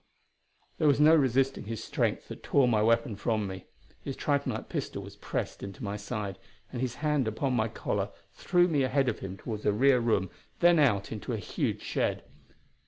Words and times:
There 0.79 0.87
was 0.87 0.99
no 0.99 1.13
resisting 1.15 1.65
his 1.65 1.83
strength 1.83 2.27
that 2.29 2.41
tore 2.41 2.67
my 2.67 2.81
weapon 2.81 3.15
from 3.15 3.45
me. 3.45 3.65
His 4.03 4.17
tritonite 4.17 4.67
pistol 4.67 5.03
was 5.03 5.15
pressed 5.15 5.61
into 5.61 5.83
my 5.83 5.95
side, 5.95 6.39
and 6.71 6.81
his 6.81 6.95
hand 7.05 7.27
upon 7.27 7.53
my 7.53 7.67
collar 7.67 8.09
threw 8.33 8.67
me 8.67 8.81
ahead 8.81 9.07
of 9.09 9.19
him 9.19 9.37
toward 9.37 9.63
a 9.63 9.71
rear 9.71 9.99
room, 9.99 10.31
then 10.59 10.79
out 10.79 11.11
into 11.11 11.33
a 11.33 11.37
huge 11.37 11.83
shed. 11.83 12.23